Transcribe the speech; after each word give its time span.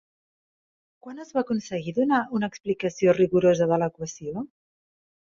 Quan 1.07 1.19
es 1.23 1.33
va 1.35 1.41
aconseguir 1.43 1.91
donar 1.97 2.21
una 2.39 2.49
explicació 2.53 3.13
rigorosa 3.17 3.67
de 3.73 3.77
l'equació? 3.83 4.43